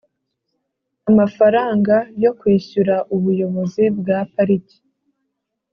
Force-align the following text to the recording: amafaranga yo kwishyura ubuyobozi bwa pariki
amafaranga 1.09 1.95
yo 2.23 2.31
kwishyura 2.39 2.95
ubuyobozi 3.15 3.83
bwa 3.99 4.19
pariki 4.33 4.77